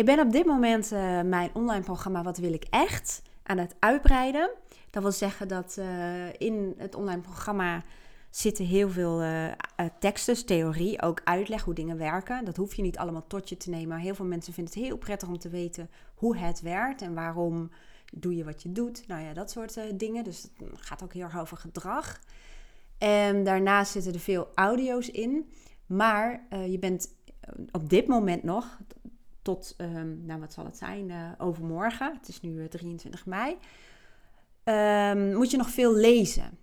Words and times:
Ik 0.00 0.06
ben 0.06 0.20
op 0.20 0.32
dit 0.32 0.46
moment 0.46 0.92
uh, 0.92 1.20
mijn 1.20 1.50
online 1.52 1.84
programma 1.84 2.22
Wat 2.22 2.38
wil 2.38 2.52
ik 2.52 2.64
echt 2.70 3.22
aan 3.42 3.58
het 3.58 3.74
uitbreiden. 3.78 4.50
Dat 4.90 5.02
wil 5.02 5.12
zeggen 5.12 5.48
dat 5.48 5.76
uh, 5.78 6.32
in 6.38 6.74
het 6.76 6.94
online 6.94 7.20
programma 7.20 7.82
zitten 8.30 8.64
heel 8.64 8.90
veel 8.90 9.22
uh, 9.22 9.46
teksten, 9.98 10.46
theorie, 10.46 11.02
ook 11.02 11.20
uitleg 11.24 11.62
hoe 11.62 11.74
dingen 11.74 11.98
werken. 11.98 12.44
Dat 12.44 12.56
hoef 12.56 12.74
je 12.74 12.82
niet 12.82 12.98
allemaal 12.98 13.26
tot 13.26 13.48
je 13.48 13.56
te 13.56 13.70
nemen. 13.70 13.88
Maar 13.88 13.98
heel 13.98 14.14
veel 14.14 14.24
mensen 14.24 14.52
vinden 14.52 14.74
het 14.74 14.82
heel 14.82 14.96
prettig 14.96 15.28
om 15.28 15.38
te 15.38 15.48
weten 15.48 15.90
hoe 16.14 16.36
het 16.36 16.60
werkt 16.60 17.02
en 17.02 17.14
waarom 17.14 17.70
doe 18.12 18.36
je 18.36 18.44
wat 18.44 18.62
je 18.62 18.72
doet. 18.72 19.04
Nou 19.06 19.22
ja, 19.22 19.32
dat 19.32 19.50
soort 19.50 19.80
dingen. 19.94 20.24
Dus 20.24 20.42
het 20.42 20.68
gaat 20.74 21.02
ook 21.02 21.12
heel 21.12 21.22
erg 21.22 21.38
over 21.38 21.56
gedrag. 21.56 22.20
En 22.98 23.44
daarnaast 23.44 23.92
zitten 23.92 24.12
er 24.12 24.20
veel 24.20 24.48
audio's 24.54 25.08
in. 25.08 25.52
Maar 25.86 26.46
je 26.68 26.78
bent 26.78 27.08
op 27.70 27.88
dit 27.88 28.06
moment 28.06 28.42
nog, 28.42 28.78
tot, 29.42 29.74
um, 29.78 30.22
nou 30.26 30.40
wat 30.40 30.52
zal 30.52 30.64
het 30.64 30.76
zijn, 30.76 31.08
uh, 31.08 31.30
overmorgen, 31.38 32.14
het 32.14 32.28
is 32.28 32.40
nu 32.40 32.68
23 32.68 33.20
eh, 33.20 33.26
mei, 33.26 33.56
um, 34.64 35.36
moet 35.36 35.50
je 35.50 35.56
nog 35.56 35.70
veel 35.70 35.94
lezen. 35.94 36.58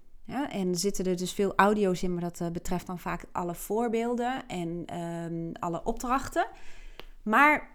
En 0.49 0.75
zitten 0.75 1.05
er 1.05 1.17
dus 1.17 1.33
veel 1.33 1.53
audio's 1.55 2.03
in, 2.03 2.13
maar 2.13 2.21
dat 2.21 2.39
uh, 2.39 2.49
betreft 2.49 2.87
dan 2.87 2.99
vaak 2.99 3.25
alle 3.31 3.55
voorbeelden 3.55 4.47
en 4.47 4.99
um, 4.99 5.51
alle 5.59 5.83
opdrachten. 5.83 6.47
Maar 7.23 7.69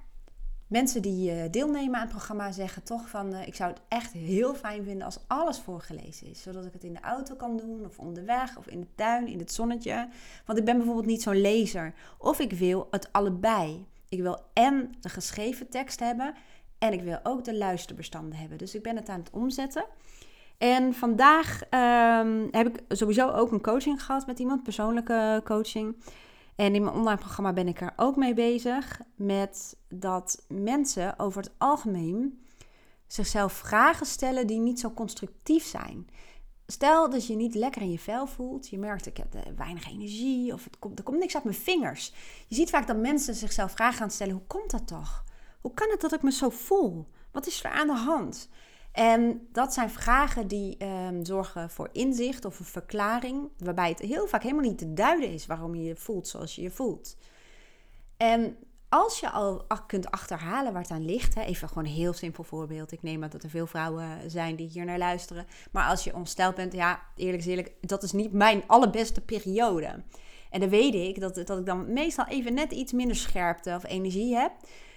mensen 0.67 1.03
die 1.03 1.51
deelnemen 1.51 1.95
aan 1.95 2.01
het 2.01 2.11
programma 2.11 2.53
zeggen 2.53 2.83
toch 2.83 3.09
van... 3.09 3.35
ik 3.35 3.55
zou 3.55 3.71
het 3.71 3.81
echt 3.89 4.13
heel 4.13 4.55
fijn 4.55 4.85
vinden 4.85 5.05
als 5.05 5.19
alles 5.27 5.59
voorgelezen 5.59 6.27
is. 6.27 6.43
Zodat 6.43 6.65
ik 6.65 6.73
het 6.73 6.85
in 6.85 6.93
de 6.93 7.01
auto 7.01 7.35
kan 7.35 7.57
doen, 7.57 7.85
of 7.85 7.99
onderweg, 7.99 8.57
of 8.57 8.67
in 8.67 8.81
de 8.81 8.95
tuin, 8.95 9.27
in 9.27 9.39
het 9.39 9.53
zonnetje. 9.53 10.09
Want 10.47 10.59
ik 10.59 10.65
ben 10.65 10.77
bijvoorbeeld 10.77 11.07
niet 11.07 11.23
zo'n 11.23 11.41
lezer. 11.41 11.95
Of 12.19 12.39
ik 12.39 12.53
wil 12.53 12.87
het 12.91 13.13
allebei. 13.13 13.87
Ik 14.13 14.23
wil 14.23 14.39
en 14.53 14.95
de 15.01 15.09
geschreven 15.09 15.69
tekst 15.69 16.01
hebben 16.01 16.35
en 16.79 16.93
ik 16.93 17.03
wil 17.03 17.19
ook 17.23 17.45
de 17.45 17.57
luisterbestanden 17.57 18.39
hebben. 18.39 18.59
Dus 18.59 18.75
ik 18.75 18.83
ben 18.83 18.97
het 18.97 19.09
aan 19.09 19.19
het 19.19 19.31
omzetten. 19.31 19.85
En 20.59 20.95
vandaag 20.95 21.63
ehm, 21.71 22.47
heb 22.51 22.67
ik 22.67 22.81
sowieso 22.89 23.31
ook 23.31 23.53
een 23.53 23.61
coaching 23.61 24.03
gehad 24.03 24.27
met 24.27 24.39
iemand, 24.39 24.63
persoonlijke 24.63 25.41
coaching. 25.45 25.97
En 26.57 26.75
in 26.75 26.83
mijn 26.83 26.95
online 26.95 27.19
programma 27.19 27.53
ben 27.53 27.69
ik 27.69 27.81
er 27.81 27.93
ook 27.97 28.17
mee 28.17 28.35
bezig 28.35 29.01
met 29.15 29.77
dat 29.89 30.45
mensen 30.49 31.19
over 31.19 31.43
het 31.43 31.53
algemeen 31.59 32.45
zichzelf 33.07 33.53
vragen 33.53 34.07
stellen 34.07 34.47
die 34.47 34.59
niet 34.59 34.81
zo 34.81 34.91
constructief 34.91 35.65
zijn. 35.65 36.07
Stel 36.67 37.11
dat 37.11 37.27
je 37.27 37.37
niet 37.37 37.55
lekker 37.55 37.83
in 37.83 37.91
je 37.91 37.99
vel 37.99 38.27
voelt, 38.27 38.69
je 38.69 38.79
merkt 38.79 39.07
ik 39.07 39.17
heb 39.17 39.35
eh, 39.35 39.41
weinig 39.57 39.89
energie 39.89 40.53
of 40.53 40.69
komt, 40.79 40.99
er 40.99 41.05
komt 41.05 41.19
niks 41.19 41.35
uit 41.35 41.45
mijn 41.45 41.57
vingers. 41.57 42.13
Je 42.49 42.55
ziet 42.55 42.71
vaak 42.71 42.87
dat 42.87 42.97
mensen 42.97 43.35
zichzelf 43.35 43.73
vragen 43.73 43.99
gaan 43.99 44.11
stellen, 44.11 44.35
hoe 44.35 44.47
komt 44.47 44.71
dat 44.71 44.87
toch? 44.87 45.25
Hoe 45.61 45.75
kan 45.75 45.91
het 45.91 46.01
dat 46.01 46.13
ik 46.13 46.23
me 46.23 46.33
zo 46.33 46.51
voel? 46.51 47.07
Wat 47.31 47.47
is 47.47 47.65
er 47.65 47.71
aan 47.71 47.87
de 47.87 47.97
hand? 47.97 48.49
En 48.93 49.49
dat 49.53 49.75
zijn 49.75 49.91
vragen 49.91 50.49
die 50.49 50.77
ehm, 50.77 51.25
zorgen 51.25 51.71
voor 51.71 51.89
inzicht 51.93 52.45
of 52.45 52.59
een 52.59 52.65
verklaring, 52.65 53.49
waarbij 53.59 53.89
het 53.89 53.99
heel 53.99 54.27
vaak 54.27 54.43
helemaal 54.43 54.65
niet 54.65 54.79
te 54.79 54.93
duiden 54.93 55.29
is 55.29 55.47
waarom 55.47 55.75
je 55.75 55.83
je 55.83 55.97
voelt 55.97 56.29
zoals 56.29 56.55
je 56.55 56.63
je 56.63 56.71
voelt. 56.71 57.17
En 58.17 58.57
als 58.93 59.21
je 59.21 59.31
al 59.31 59.65
kunt 59.87 60.11
achterhalen 60.11 60.73
waar 60.73 60.83
het 60.83 60.91
aan 60.91 61.05
ligt, 61.05 61.35
hè, 61.35 61.43
even 61.43 61.69
gewoon 61.69 61.85
een 61.85 61.91
heel 61.91 62.13
simpel 62.13 62.45
voorbeeld. 62.45 62.93
Ik 62.93 63.03
neem 63.03 63.23
aan 63.23 63.31
dat 63.31 63.43
er 63.43 63.51
veel 63.51 63.67
vrouwen 63.67 64.31
zijn 64.31 64.57
die 64.57 64.69
hier 64.69 64.85
naar 64.85 64.99
luisteren. 64.99 65.47
Maar 65.71 65.89
als 65.89 66.05
je 66.05 66.15
ongesteld 66.15 66.55
bent, 66.55 66.73
ja, 66.73 67.03
eerlijk 67.17 67.45
eerlijk, 67.45 67.73
dat 67.81 68.03
is 68.03 68.13
niet 68.13 68.33
mijn 68.33 68.63
allerbeste 68.67 69.21
periode. 69.21 70.03
En 70.51 70.61
dan 70.61 70.69
weet 70.69 70.95
ik 70.95 71.21
dat, 71.21 71.35
dat 71.35 71.59
ik 71.59 71.67
dan 71.67 71.93
meestal 71.93 72.27
even 72.27 72.55
net 72.55 72.73
iets 72.73 72.93
minder 72.93 73.17
scherpte 73.17 73.75
of 73.75 73.85
energie 73.85 74.37
heb. 74.37 74.53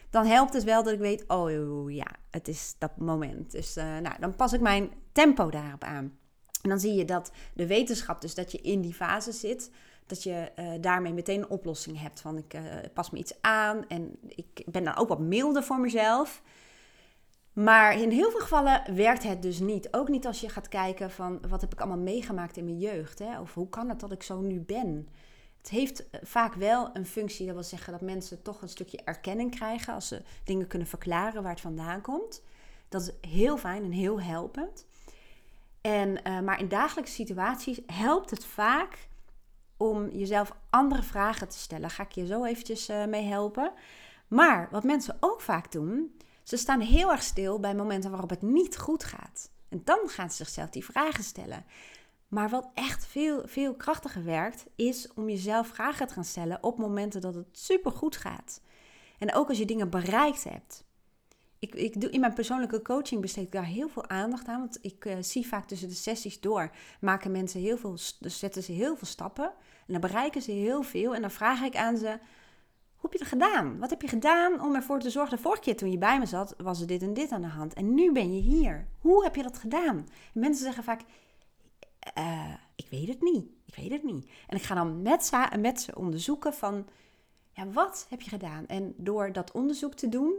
Dan 0.10 0.26
helpt 0.26 0.54
het 0.54 0.64
wel 0.64 0.84
dat 0.84 0.94
ik 0.94 1.00
weet, 1.00 1.24
oh 1.28 1.92
ja, 1.92 2.08
het 2.30 2.48
is 2.48 2.76
dat 2.78 2.98
moment. 2.98 3.52
Dus 3.52 3.78
uh, 3.78 3.84
nou, 3.84 4.16
dan 4.20 4.36
pas 4.36 4.54
ik 4.54 4.62
mijn 4.62 4.90
tempo 5.12 5.50
daarop 5.50 5.84
aan. 5.84 6.18
En 6.66 6.72
dan 6.72 6.80
zie 6.80 6.94
je 6.94 7.06
dat 7.06 7.32
de 7.54 7.68
wetenschap, 7.68 8.22
dus 8.22 8.36
dat 8.36 8.52
je 8.52 8.62
in 8.62 8.82
die 8.82 8.94
fase 8.94 9.32
zit, 9.32 9.72
dat 10.06 10.24
je 10.24 10.52
uh, 10.60 10.72
daarmee 10.82 11.14
meteen 11.14 11.40
een 11.40 11.50
oplossing 11.50 12.02
hebt. 12.02 12.22
Van 12.22 12.38
ik 12.38 12.54
uh, 12.54 12.62
pas 12.94 13.10
me 13.10 13.18
iets 13.18 13.34
aan 13.42 13.88
en 13.88 14.20
ik 14.28 14.64
ben 14.66 14.84
dan 14.84 14.96
ook 14.96 15.08
wat 15.08 15.20
milder 15.20 15.64
voor 15.64 15.80
mezelf. 15.80 16.42
Maar 17.54 18.02
in 18.02 18.10
heel 18.10 18.32
veel 18.32 18.40
gevallen 18.40 18.96
werkt 18.96 19.24
het 19.24 19.42
dus 19.42 19.60
niet. 19.60 19.94
Ook 19.94 20.08
niet 20.08 20.26
als 20.26 20.42
je 20.42 20.50
gaat 20.50 20.68
kijken 20.68 21.12
van 21.12 21.42
wat 21.50 21.62
heb 21.62 21.74
ik 21.74 21.80
allemaal 21.80 22.04
meegemaakt 22.04 22.58
in 22.58 22.66
mijn 22.66 22.80
jeugd. 22.80 23.20
Hè? 23.20 23.40
Of 23.40 23.54
hoe 23.54 23.70
kan 23.70 23.90
het 23.90 24.00
dat 24.00 24.12
ik 24.12 24.24
zo 24.24 24.42
nu 24.42 24.60
ben. 24.60 25.08
Het 25.58 25.70
heeft 25.70 26.10
eh, 26.10 26.20
vaak 26.24 26.54
wel 26.54 26.90
een 26.94 27.06
functie, 27.06 27.46
dat 27.46 27.56
wil 27.56 27.64
zeggen 27.64 27.92
dat 27.92 28.02
mensen 28.02 28.42
toch 28.42 28.62
een 28.62 28.70
stukje 28.70 29.02
erkenning 29.04 29.56
krijgen 29.56 29.94
als 29.94 30.08
ze 30.08 30.22
dingen 30.44 30.68
kunnen 30.68 30.88
verklaren 30.88 31.42
waar 31.42 31.52
het 31.52 31.62
vandaan 31.62 32.02
komt. 32.02 32.42
Dat 32.90 33.02
is 33.02 33.30
heel 33.30 33.58
fijn 33.58 33.84
en 33.84 33.92
heel 33.92 34.22
helpend. 34.22 34.86
En, 35.86 36.20
uh, 36.28 36.40
maar 36.40 36.60
in 36.60 36.68
dagelijkse 36.68 37.14
situaties 37.14 37.80
helpt 37.86 38.30
het 38.30 38.46
vaak 38.46 39.08
om 39.78 40.10
jezelf 40.10 40.56
andere 40.70 41.04
vragen 41.04 41.50
te 41.50 41.58
stellen. 41.58 41.90
Ga 41.90 42.04
ik 42.04 42.12
je 42.12 42.26
zo 42.26 42.44
eventjes 42.44 42.90
uh, 42.90 43.06
mee 43.06 43.24
helpen. 43.24 43.74
Maar 44.28 44.68
wat 44.72 44.84
mensen 44.84 45.18
ook 45.20 45.42
vaak 45.42 45.72
doen, 45.72 46.18
ze 46.44 46.58
staan 46.58 46.80
heel 46.80 47.12
erg 47.12 47.24
stil 47.24 47.60
bij 47.60 47.76
momenten 47.76 48.12
waarop 48.12 48.30
het 48.30 48.42
niet 48.42 48.78
goed 48.78 49.04
gaat. 49.04 49.50
En 49.70 49.82
dan 49.84 50.00
gaan 50.06 50.30
ze 50.30 50.36
zichzelf 50.36 50.70
die 50.70 50.86
vragen 50.86 51.24
stellen. 51.24 51.66
Maar 52.28 52.50
wat 52.50 52.70
echt 52.74 53.06
veel, 53.06 53.42
veel 53.46 53.76
krachtiger 53.76 54.24
werkt, 54.24 54.66
is 54.76 55.14
om 55.14 55.30
jezelf 55.30 55.68
vragen 55.68 56.08
te 56.08 56.14
gaan 56.14 56.26
stellen 56.26 56.64
op 56.64 56.78
momenten 56.78 57.22
dat 57.22 57.36
het 57.36 57.48
super 57.52 57.92
goed 57.92 58.18
gaat. 58.18 58.62
En 59.18 59.34
ook 59.34 59.50
als 59.50 59.58
je 59.58 59.66
dingen 59.66 59.90
bereikt 59.90 60.44
hebt. 60.44 60.85
Ik, 61.66 61.76
ik 61.76 62.02
doe, 62.02 62.10
in 62.10 62.20
mijn 62.20 62.34
persoonlijke 62.34 62.82
coaching 62.82 63.22
besteed 63.22 63.44
ik 63.44 63.52
daar 63.52 63.66
heel 63.66 63.90
veel 63.90 64.10
aandacht 64.10 64.48
aan. 64.48 64.60
Want 64.60 64.78
ik 64.82 65.06
uh, 65.06 65.16
zie 65.20 65.48
vaak 65.48 65.68
tussen 65.68 65.88
de 65.88 65.94
sessies 65.94 66.40
door 66.40 66.72
maken 67.00 67.32
mensen 67.32 67.62
heel 67.62 67.78
veel, 67.78 67.98
dus 68.20 68.40
zetten 68.40 68.64
ze 68.64 68.72
heel 68.72 68.96
veel 68.96 69.08
stappen. 69.08 69.46
En 69.88 69.94
dan 69.94 70.02
bereiken 70.02 70.42
ze 70.42 70.52
heel 70.52 70.84
veel. 70.84 71.16
En 71.16 71.22
dan 71.22 71.32
vraag 71.32 71.62
ik 71.62 71.76
aan 71.76 71.98
ze: 71.98 72.08
Hoe 72.96 73.10
heb 73.10 73.12
je 73.12 73.18
het 73.18 73.28
gedaan? 73.28 73.80
Wat 73.80 73.90
heb 73.90 74.02
je 74.02 74.08
gedaan 74.08 74.62
om 74.62 74.76
ervoor 74.76 75.00
te 75.00 75.10
zorgen? 75.10 75.36
De 75.36 75.42
vorige 75.42 75.62
keer 75.62 75.78
toen 75.78 75.92
je 75.92 75.98
bij 75.98 76.20
me 76.20 76.26
zat, 76.26 76.56
was 76.58 76.82
er 76.82 76.88
dit 76.88 77.02
en 77.02 77.14
dit 77.14 77.32
aan 77.32 77.42
de 77.42 77.48
hand. 77.48 77.74
En 77.74 77.94
nu 77.94 78.12
ben 78.12 78.36
je 78.36 78.42
hier. 78.42 78.88
Hoe 79.00 79.24
heb 79.24 79.36
je 79.36 79.44
dat 79.44 79.58
gedaan? 79.58 79.98
En 80.34 80.40
mensen 80.40 80.64
zeggen 80.64 80.84
vaak: 80.84 81.02
uh, 82.18 82.54
Ik 82.76 82.88
weet 82.90 83.08
het 83.08 83.22
niet. 83.22 83.46
Ik 83.66 83.76
weet 83.76 83.92
het 83.92 84.04
niet. 84.04 84.30
En 84.48 84.58
ik 84.58 84.64
ga 84.64 84.76
dan 84.76 85.02
met 85.02 85.26
ze, 85.26 85.48
met 85.60 85.82
ze 85.82 85.96
onderzoeken 85.96 86.54
van. 86.54 86.88
Ja, 87.52 87.68
wat 87.68 88.06
heb 88.10 88.22
je 88.22 88.30
gedaan? 88.30 88.68
En 88.68 88.94
door 88.98 89.32
dat 89.32 89.52
onderzoek 89.52 89.94
te 89.94 90.10
doen, 90.10 90.34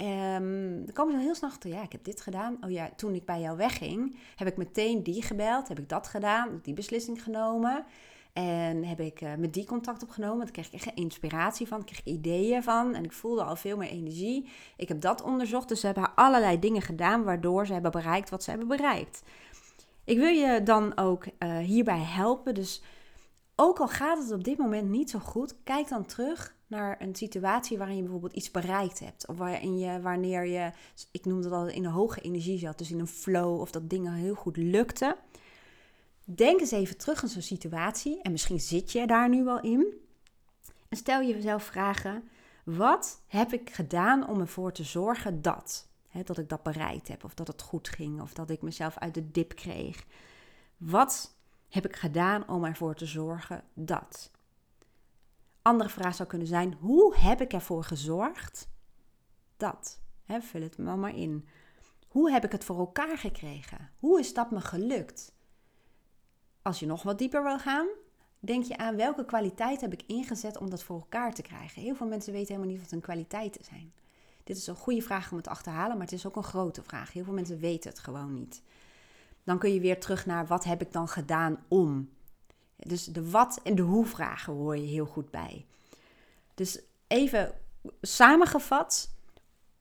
Um, 0.00 0.84
dan 0.84 0.94
komen 0.94 1.14
ze 1.14 1.20
heel 1.20 1.34
snel 1.34 1.50
achter, 1.50 1.70
ja, 1.70 1.82
ik 1.82 1.92
heb 1.92 2.04
dit 2.04 2.20
gedaan. 2.20 2.56
Oh 2.60 2.70
ja, 2.70 2.90
toen 2.96 3.14
ik 3.14 3.24
bij 3.24 3.40
jou 3.40 3.56
wegging, 3.56 4.16
heb 4.36 4.48
ik 4.48 4.56
meteen 4.56 5.02
die 5.02 5.22
gebeld, 5.22 5.68
heb 5.68 5.78
ik 5.78 5.88
dat 5.88 6.06
gedaan, 6.06 6.60
die 6.62 6.74
beslissing 6.74 7.22
genomen. 7.22 7.84
En 8.32 8.84
heb 8.84 9.00
ik 9.00 9.20
uh, 9.20 9.34
met 9.34 9.54
die 9.54 9.64
contact 9.64 10.02
opgenomen. 10.02 10.38
Daar 10.38 10.50
kreeg 10.50 10.66
ik 10.66 10.72
echt 10.72 10.94
inspiratie 10.94 11.68
van, 11.68 11.80
ik 11.80 11.86
kreeg 11.86 12.04
ideeën 12.04 12.62
van. 12.62 12.94
En 12.94 13.04
ik 13.04 13.12
voelde 13.12 13.42
al 13.42 13.56
veel 13.56 13.76
meer 13.76 13.88
energie. 13.88 14.48
Ik 14.76 14.88
heb 14.88 15.00
dat 15.00 15.22
onderzocht. 15.22 15.68
Dus 15.68 15.80
ze 15.80 15.86
hebben 15.86 16.14
allerlei 16.14 16.58
dingen 16.58 16.82
gedaan 16.82 17.24
waardoor 17.24 17.66
ze 17.66 17.72
hebben 17.72 17.90
bereikt 17.90 18.30
wat 18.30 18.42
ze 18.42 18.50
hebben 18.50 18.68
bereikt. 18.68 19.22
Ik 20.04 20.18
wil 20.18 20.28
je 20.28 20.62
dan 20.62 20.96
ook 20.96 21.24
uh, 21.26 21.58
hierbij 21.58 22.00
helpen. 22.00 22.54
Dus 22.54 22.82
ook 23.56 23.78
al 23.78 23.88
gaat 23.88 24.18
het 24.18 24.32
op 24.32 24.44
dit 24.44 24.58
moment 24.58 24.88
niet 24.88 25.10
zo 25.10 25.18
goed, 25.18 25.54
kijk 25.64 25.88
dan 25.88 26.06
terug 26.06 26.54
naar 26.70 27.00
een 27.00 27.14
situatie 27.14 27.78
waarin 27.78 27.96
je 27.96 28.02
bijvoorbeeld 28.02 28.32
iets 28.32 28.50
bereikt 28.50 28.98
hebt. 28.98 29.26
Of 29.26 29.36
waarin 29.36 29.78
je, 29.78 30.00
wanneer 30.00 30.46
je, 30.46 30.72
ik 31.10 31.24
noemde 31.24 31.48
dat 31.48 31.58
al, 31.58 31.68
in 31.68 31.84
een 31.84 31.90
hoge 31.90 32.20
energie 32.20 32.58
zat. 32.58 32.78
Dus 32.78 32.90
in 32.90 33.00
een 33.00 33.06
flow 33.06 33.60
of 33.60 33.70
dat 33.70 33.90
dingen 33.90 34.12
heel 34.12 34.34
goed 34.34 34.56
lukten. 34.56 35.16
Denk 36.24 36.60
eens 36.60 36.70
even 36.70 36.96
terug 36.96 37.22
aan 37.22 37.28
zo'n 37.28 37.42
situatie. 37.42 38.22
En 38.22 38.30
misschien 38.30 38.60
zit 38.60 38.92
je 38.92 39.06
daar 39.06 39.28
nu 39.28 39.44
wel 39.44 39.60
in. 39.60 39.86
En 40.88 40.96
stel 40.96 41.22
jezelf 41.22 41.62
vragen: 41.62 42.28
wat 42.64 43.22
heb 43.26 43.52
ik 43.52 43.70
gedaan 43.70 44.28
om 44.28 44.40
ervoor 44.40 44.72
te 44.72 44.84
zorgen 44.84 45.42
dat? 45.42 45.88
dat 46.24 46.38
ik 46.38 46.48
dat 46.48 46.62
bereikt 46.62 47.08
heb, 47.08 47.24
of 47.24 47.34
dat 47.34 47.46
het 47.46 47.62
goed 47.62 47.88
ging, 47.88 48.20
of 48.20 48.32
dat 48.32 48.50
ik 48.50 48.62
mezelf 48.62 48.98
uit 48.98 49.14
de 49.14 49.30
dip 49.30 49.54
kreeg. 49.54 50.04
Wat 50.76 51.34
heb 51.68 51.84
ik 51.86 51.96
gedaan 51.96 52.48
om 52.48 52.64
ervoor 52.64 52.94
te 52.94 53.06
zorgen 53.06 53.64
dat? 53.74 54.30
Andere 55.62 55.90
vraag 55.90 56.14
zou 56.14 56.28
kunnen 56.28 56.46
zijn: 56.46 56.76
hoe 56.80 57.16
heb 57.16 57.40
ik 57.40 57.52
ervoor 57.52 57.84
gezorgd 57.84 58.68
dat? 59.56 60.00
vul 60.26 60.62
het 60.62 60.78
maar, 60.78 60.98
maar 60.98 61.16
in. 61.16 61.48
Hoe 62.08 62.30
heb 62.30 62.44
ik 62.44 62.52
het 62.52 62.64
voor 62.64 62.78
elkaar 62.78 63.18
gekregen? 63.18 63.90
Hoe 63.98 64.18
is 64.18 64.34
dat 64.34 64.50
me 64.50 64.60
gelukt? 64.60 65.32
Als 66.62 66.80
je 66.80 66.86
nog 66.86 67.02
wat 67.02 67.18
dieper 67.18 67.42
wil 67.42 67.58
gaan, 67.58 67.86
denk 68.38 68.64
je 68.64 68.76
aan 68.76 68.96
welke 68.96 69.24
kwaliteit 69.24 69.80
heb 69.80 69.92
ik 69.92 70.02
ingezet 70.06 70.56
om 70.56 70.70
dat 70.70 70.82
voor 70.82 70.96
elkaar 70.96 71.34
te 71.34 71.42
krijgen. 71.42 71.82
Heel 71.82 71.94
veel 71.94 72.06
mensen 72.06 72.32
weten 72.32 72.54
helemaal 72.54 72.72
niet 72.72 72.82
wat 72.82 72.90
hun 72.90 73.00
kwaliteiten 73.00 73.64
zijn. 73.64 73.92
Dit 74.44 74.56
is 74.56 74.66
een 74.66 74.74
goede 74.74 75.02
vraag 75.02 75.30
om 75.30 75.36
het 75.36 75.48
achterhalen, 75.48 75.96
maar 75.96 76.06
het 76.06 76.14
is 76.14 76.26
ook 76.26 76.36
een 76.36 76.42
grote 76.42 76.82
vraag. 76.82 77.12
Heel 77.12 77.24
veel 77.24 77.32
mensen 77.32 77.58
weten 77.58 77.90
het 77.90 77.98
gewoon 77.98 78.34
niet. 78.34 78.62
Dan 79.44 79.58
kun 79.58 79.74
je 79.74 79.80
weer 79.80 80.00
terug 80.00 80.26
naar 80.26 80.46
wat 80.46 80.64
heb 80.64 80.80
ik 80.80 80.92
dan 80.92 81.08
gedaan 81.08 81.64
om. 81.68 82.10
Dus 82.86 83.04
de 83.04 83.30
wat 83.30 83.60
en 83.62 83.74
de 83.74 83.82
hoe 83.82 84.06
vragen 84.06 84.52
hoor 84.52 84.76
je 84.76 84.86
heel 84.86 85.06
goed 85.06 85.30
bij. 85.30 85.66
Dus 86.54 86.80
even 87.06 87.54
samengevat, 88.00 89.14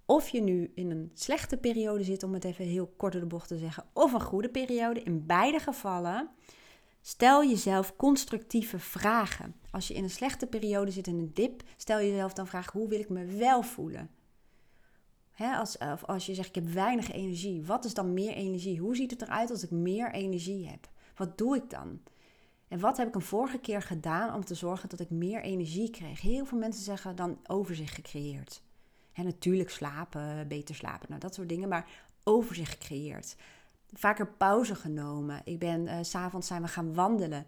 of 0.05 0.29
je 0.29 0.41
nu 0.41 0.71
in 0.75 0.91
een 0.91 1.11
slechte 1.13 1.57
periode 1.57 2.03
zit, 2.03 2.23
om 2.23 2.33
het 2.33 2.43
even 2.43 2.65
heel 2.65 2.93
kort 2.97 3.11
door 3.11 3.21
de 3.21 3.27
bocht 3.27 3.47
te 3.47 3.57
zeggen, 3.57 3.85
of 3.93 4.13
een 4.13 4.21
goede 4.21 4.49
periode. 4.49 5.03
In 5.03 5.25
beide 5.25 5.59
gevallen 5.59 6.29
stel 7.01 7.43
jezelf 7.43 7.95
constructieve 7.95 8.79
vragen. 8.79 9.55
Als 9.71 9.87
je 9.87 9.93
in 9.93 10.03
een 10.03 10.09
slechte 10.09 10.47
periode 10.47 10.91
zit, 10.91 11.07
in 11.07 11.19
een 11.19 11.33
dip, 11.33 11.63
stel 11.77 11.97
jezelf 11.97 12.33
dan 12.33 12.47
vraag: 12.47 12.71
hoe 12.71 12.87
wil 12.87 12.99
ik 12.99 13.09
me 13.09 13.25
wel 13.25 13.61
voelen? 13.61 14.09
als, 15.47 15.77
of 15.77 16.05
als 16.05 16.25
je 16.25 16.33
zegt, 16.33 16.47
ik 16.47 16.55
heb 16.55 16.67
weinig 16.67 17.11
energie. 17.11 17.65
Wat 17.65 17.85
is 17.85 17.93
dan 17.93 18.13
meer 18.13 18.33
energie? 18.33 18.79
Hoe 18.79 18.95
ziet 18.95 19.11
het 19.11 19.21
eruit 19.21 19.51
als 19.51 19.63
ik 19.63 19.71
meer 19.71 20.11
energie 20.11 20.67
heb? 20.67 20.89
Wat 21.15 21.37
doe 21.37 21.55
ik 21.55 21.69
dan? 21.69 21.99
En 22.69 22.79
wat 22.79 22.97
heb 22.97 23.07
ik 23.07 23.15
een 23.15 23.21
vorige 23.21 23.57
keer 23.57 23.81
gedaan 23.81 24.33
om 24.33 24.45
te 24.45 24.55
zorgen 24.55 24.89
dat 24.89 24.99
ik 24.99 25.09
meer 25.09 25.41
energie 25.41 25.89
kreeg? 25.89 26.21
Heel 26.21 26.45
veel 26.45 26.57
mensen 26.57 26.83
zeggen 26.83 27.15
dan 27.15 27.39
overzicht 27.47 27.93
gecreëerd. 27.93 28.61
En 29.13 29.25
natuurlijk 29.25 29.69
slapen, 29.69 30.47
beter 30.47 30.75
slapen, 30.75 31.05
nou 31.09 31.21
dat 31.21 31.33
soort 31.33 31.49
dingen, 31.49 31.69
maar 31.69 31.87
overzicht 32.23 32.71
gecreëerd. 32.71 33.35
Vaker 33.93 34.27
pauze 34.27 34.75
genomen. 34.75 35.41
Ik 35.43 35.59
ben, 35.59 35.85
uh, 35.85 35.97
s'avonds 36.01 36.47
zijn 36.47 36.61
we 36.61 36.67
gaan 36.67 36.93
wandelen. 36.93 37.45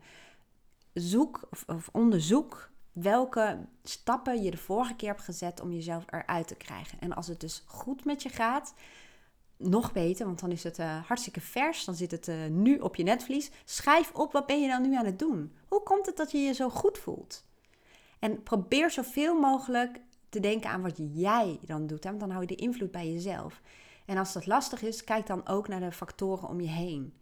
Zoek 0.93 1.49
of 1.67 1.89
onderzoek 1.91 2.69
welke 2.91 3.59
stappen 3.83 4.43
je 4.43 4.51
de 4.51 4.57
vorige 4.57 4.95
keer 4.95 5.09
hebt 5.09 5.23
gezet 5.23 5.61
om 5.61 5.71
jezelf 5.71 6.03
eruit 6.09 6.47
te 6.47 6.55
krijgen. 6.55 6.99
En 6.99 7.13
als 7.13 7.27
het 7.27 7.39
dus 7.39 7.63
goed 7.65 8.05
met 8.05 8.23
je 8.23 8.29
gaat, 8.29 8.73
nog 9.63 9.91
beter, 9.91 10.25
want 10.25 10.39
dan 10.39 10.51
is 10.51 10.63
het 10.63 10.79
uh, 10.79 11.05
hartstikke 11.05 11.41
vers. 11.41 11.85
Dan 11.85 11.95
zit 11.95 12.11
het 12.11 12.27
uh, 12.27 12.35
nu 12.49 12.77
op 12.77 12.95
je 12.95 13.03
netvlies. 13.03 13.51
Schrijf 13.65 14.11
op, 14.13 14.31
wat 14.31 14.45
ben 14.45 14.61
je 14.61 14.67
dan 14.67 14.81
nu 14.81 14.95
aan 14.95 15.05
het 15.05 15.19
doen? 15.19 15.51
Hoe 15.67 15.83
komt 15.83 16.05
het 16.05 16.17
dat 16.17 16.31
je 16.31 16.37
je 16.37 16.53
zo 16.53 16.69
goed 16.69 16.97
voelt? 16.97 17.45
En 18.19 18.43
probeer 18.43 18.91
zoveel 18.91 19.39
mogelijk 19.39 19.99
te 20.29 20.39
denken 20.39 20.69
aan 20.69 20.81
wat 20.81 20.99
jij 21.13 21.59
dan 21.61 21.87
doet. 21.87 22.03
Want 22.03 22.19
dan 22.19 22.29
hou 22.29 22.41
je 22.41 22.47
de 22.47 22.55
invloed 22.55 22.91
bij 22.91 23.11
jezelf. 23.11 23.61
En 24.05 24.17
als 24.17 24.33
dat 24.33 24.45
lastig 24.45 24.81
is, 24.81 25.03
kijk 25.03 25.27
dan 25.27 25.47
ook 25.47 25.67
naar 25.67 25.79
de 25.79 25.91
factoren 25.91 26.49
om 26.49 26.61
je 26.61 26.69
heen. 26.69 27.13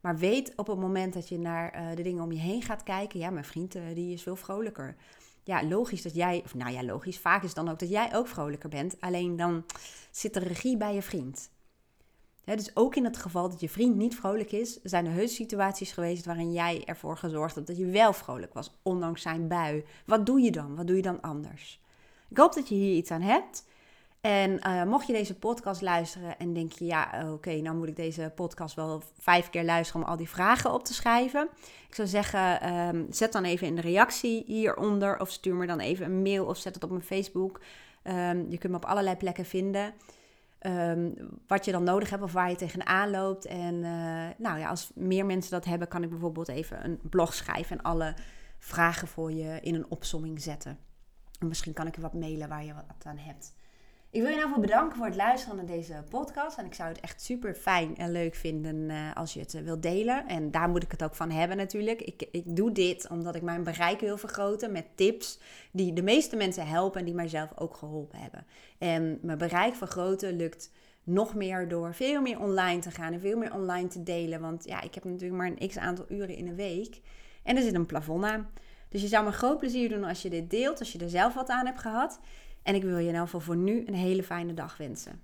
Maar 0.00 0.18
weet 0.18 0.52
op 0.56 0.66
het 0.66 0.78
moment 0.78 1.14
dat 1.14 1.28
je 1.28 1.38
naar 1.38 1.74
uh, 1.74 1.96
de 1.96 2.02
dingen 2.02 2.22
om 2.22 2.32
je 2.32 2.38
heen 2.38 2.62
gaat 2.62 2.82
kijken, 2.82 3.18
ja, 3.18 3.30
mijn 3.30 3.44
vriend 3.44 3.72
die 3.94 4.12
is 4.12 4.22
veel 4.22 4.36
vrolijker. 4.36 4.96
Ja, 5.42 5.64
logisch 5.64 6.02
dat 6.02 6.14
jij, 6.14 6.40
of 6.44 6.54
nou 6.54 6.72
ja, 6.72 6.84
logisch, 6.84 7.18
vaak 7.18 7.42
is 7.42 7.54
dan 7.54 7.68
ook 7.68 7.78
dat 7.78 7.88
jij 7.88 8.14
ook 8.14 8.28
vrolijker 8.28 8.68
bent. 8.68 9.00
Alleen 9.00 9.36
dan 9.36 9.64
zit 10.10 10.34
de 10.34 10.40
regie 10.40 10.76
bij 10.76 10.94
je 10.94 11.02
vriend 11.02 11.50
dus 12.54 12.76
ook 12.76 12.96
in 12.96 13.04
het 13.04 13.16
geval 13.16 13.48
dat 13.48 13.60
je 13.60 13.68
vriend 13.68 13.96
niet 13.96 14.16
vrolijk 14.16 14.52
is, 14.52 14.78
zijn 14.82 15.06
er 15.06 15.12
heus 15.12 15.34
situaties 15.34 15.92
geweest 15.92 16.24
waarin 16.24 16.52
jij 16.52 16.82
ervoor 16.84 17.16
gezorgd 17.16 17.54
hebt 17.54 17.66
dat 17.66 17.76
je 17.76 17.86
wel 17.86 18.12
vrolijk 18.12 18.54
was, 18.54 18.76
ondanks 18.82 19.22
zijn 19.22 19.48
bui. 19.48 19.84
Wat 20.04 20.26
doe 20.26 20.40
je 20.40 20.50
dan? 20.50 20.76
Wat 20.76 20.86
doe 20.86 20.96
je 20.96 21.02
dan 21.02 21.20
anders? 21.20 21.80
Ik 22.28 22.36
hoop 22.36 22.54
dat 22.54 22.68
je 22.68 22.74
hier 22.74 22.96
iets 22.96 23.10
aan 23.10 23.20
hebt. 23.20 23.64
En 24.20 24.60
uh, 24.66 24.84
mocht 24.84 25.06
je 25.06 25.12
deze 25.12 25.38
podcast 25.38 25.80
luisteren 25.80 26.38
en 26.38 26.52
denk 26.52 26.72
je, 26.72 26.84
ja, 26.84 27.10
oké, 27.22 27.32
okay, 27.32 27.60
nou 27.60 27.76
moet 27.76 27.88
ik 27.88 27.96
deze 27.96 28.32
podcast 28.34 28.74
wel 28.74 29.02
vijf 29.18 29.50
keer 29.50 29.64
luisteren 29.64 30.02
om 30.02 30.08
al 30.08 30.16
die 30.16 30.28
vragen 30.28 30.72
op 30.72 30.84
te 30.84 30.94
schrijven. 30.94 31.48
Ik 31.88 31.94
zou 31.94 32.08
zeggen, 32.08 32.72
um, 32.74 33.06
zet 33.10 33.32
dan 33.32 33.44
even 33.44 33.66
in 33.66 33.74
de 33.74 33.80
reactie 33.80 34.44
hieronder 34.46 35.20
of 35.20 35.30
stuur 35.30 35.54
me 35.54 35.66
dan 35.66 35.80
even 35.80 36.06
een 36.06 36.22
mail 36.22 36.44
of 36.44 36.56
zet 36.56 36.74
het 36.74 36.84
op 36.84 36.90
mijn 36.90 37.02
Facebook. 37.02 37.60
Um, 38.04 38.46
je 38.50 38.58
kunt 38.58 38.72
me 38.72 38.78
op 38.78 38.84
allerlei 38.84 39.16
plekken 39.16 39.44
vinden. 39.44 39.94
Ehm, 40.58 41.10
wat 41.46 41.64
je 41.64 41.72
dan 41.72 41.84
nodig 41.84 42.10
hebt 42.10 42.22
of 42.22 42.32
waar 42.32 42.50
je 42.50 42.56
tegenaan 42.56 43.10
loopt. 43.10 43.44
En 43.44 43.74
uh, 43.74 44.28
nou 44.36 44.58
ja, 44.58 44.68
als 44.68 44.90
meer 44.94 45.26
mensen 45.26 45.50
dat 45.50 45.64
hebben, 45.64 45.88
kan 45.88 46.02
ik 46.02 46.10
bijvoorbeeld 46.10 46.48
even 46.48 46.84
een 46.84 47.00
blog 47.10 47.34
schrijven 47.34 47.78
en 47.78 47.84
alle 47.84 48.14
vragen 48.58 49.08
voor 49.08 49.32
je 49.32 49.60
in 49.60 49.74
een 49.74 49.90
opsomming 49.90 50.42
zetten. 50.42 50.78
En 51.38 51.48
misschien 51.48 51.72
kan 51.72 51.86
ik 51.86 51.94
je 51.94 52.00
wat 52.00 52.14
mailen 52.14 52.48
waar 52.48 52.64
je 52.64 52.74
wat 52.74 53.04
aan 53.04 53.18
hebt. 53.18 53.54
Ik 54.10 54.22
wil 54.22 54.30
je 54.30 54.36
nou 54.36 54.48
voor 54.48 54.60
bedanken 54.60 54.96
voor 54.96 55.06
het 55.06 55.16
luisteren 55.16 55.56
naar 55.56 55.66
deze 55.66 56.04
podcast. 56.08 56.58
En 56.58 56.64
ik 56.64 56.74
zou 56.74 56.88
het 56.88 57.00
echt 57.00 57.22
super 57.22 57.54
fijn 57.54 57.96
en 57.96 58.12
leuk 58.12 58.34
vinden 58.34 58.76
uh, 58.76 59.14
als 59.14 59.34
je 59.34 59.40
het 59.40 59.54
uh, 59.54 59.62
wilt 59.62 59.82
delen. 59.82 60.28
En 60.28 60.50
daar 60.50 60.68
moet 60.68 60.82
ik 60.82 60.90
het 60.90 61.04
ook 61.04 61.14
van 61.14 61.30
hebben 61.30 61.56
natuurlijk. 61.56 62.00
Ik, 62.02 62.28
ik 62.30 62.56
doe 62.56 62.72
dit 62.72 63.08
omdat 63.08 63.34
ik 63.34 63.42
mijn 63.42 63.64
bereik 63.64 64.00
wil 64.00 64.18
vergroten 64.18 64.72
met 64.72 64.86
tips 64.94 65.40
die 65.70 65.92
de 65.92 66.02
meeste 66.02 66.36
mensen 66.36 66.66
helpen 66.66 66.98
en 67.00 67.06
die 67.06 67.14
mijzelf 67.14 67.50
ook 67.56 67.76
geholpen 67.76 68.18
hebben. 68.18 68.46
En 68.78 69.18
mijn 69.22 69.38
bereik 69.38 69.74
vergroten 69.74 70.36
lukt 70.36 70.70
nog 71.02 71.34
meer 71.34 71.68
door 71.68 71.94
veel 71.94 72.20
meer 72.20 72.40
online 72.40 72.80
te 72.80 72.90
gaan 72.90 73.12
en 73.12 73.20
veel 73.20 73.38
meer 73.38 73.54
online 73.54 73.88
te 73.88 74.02
delen. 74.02 74.40
Want 74.40 74.64
ja, 74.64 74.82
ik 74.82 74.94
heb 74.94 75.04
natuurlijk 75.04 75.40
maar 75.40 75.52
een 75.56 75.68
x 75.68 75.78
aantal 75.78 76.04
uren 76.08 76.36
in 76.36 76.48
een 76.48 76.56
week. 76.56 77.00
En 77.42 77.56
er 77.56 77.62
zit 77.62 77.74
een 77.74 77.86
plafond 77.86 78.24
aan. 78.24 78.48
Dus 78.88 79.02
je 79.02 79.08
zou 79.08 79.24
me 79.24 79.32
groot 79.32 79.58
plezier 79.58 79.88
doen 79.88 80.04
als 80.04 80.22
je 80.22 80.30
dit 80.30 80.50
deelt, 80.50 80.78
als 80.78 80.92
je 80.92 80.98
er 80.98 81.10
zelf 81.10 81.34
wat 81.34 81.48
aan 81.48 81.66
hebt 81.66 81.80
gehad. 81.80 82.20
En 82.66 82.74
ik 82.74 82.82
wil 82.82 82.98
je 82.98 83.08
in 83.08 83.14
elk 83.14 83.24
geval 83.24 83.40
voor 83.40 83.56
nu 83.56 83.86
een 83.86 83.94
hele 83.94 84.22
fijne 84.22 84.54
dag 84.54 84.76
wensen. 84.76 85.20